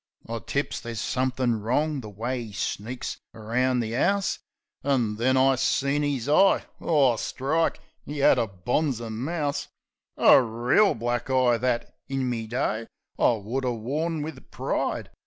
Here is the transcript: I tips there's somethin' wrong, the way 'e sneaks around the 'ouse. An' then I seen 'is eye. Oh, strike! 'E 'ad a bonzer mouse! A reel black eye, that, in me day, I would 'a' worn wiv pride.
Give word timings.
I 0.27 0.39
tips 0.39 0.79
there's 0.79 0.99
somethin' 0.99 1.61
wrong, 1.61 2.01
the 2.01 2.09
way 2.09 2.41
'e 2.41 2.53
sneaks 2.53 3.17
around 3.35 3.81
the 3.81 3.95
'ouse. 3.95 4.39
An' 4.83 5.17
then 5.17 5.37
I 5.37 5.53
seen 5.53 6.03
'is 6.03 6.27
eye. 6.27 6.63
Oh, 6.79 7.17
strike! 7.17 7.79
'E 8.07 8.19
'ad 8.23 8.39
a 8.39 8.47
bonzer 8.47 9.11
mouse! 9.11 9.67
A 10.17 10.41
reel 10.41 10.95
black 10.95 11.29
eye, 11.29 11.57
that, 11.57 11.93
in 12.09 12.27
me 12.27 12.47
day, 12.47 12.87
I 13.19 13.33
would 13.33 13.63
'a' 13.63 13.73
worn 13.73 14.23
wiv 14.23 14.49
pride. 14.49 15.11